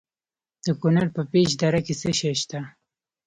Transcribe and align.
د 0.65 0.67
کونړ 0.79 1.07
په 1.15 1.21
پيچ 1.31 1.49
دره 1.61 1.79
کې 1.85 1.93
څه 2.01 2.09
شی 2.19 2.33
شته؟ 2.41 2.59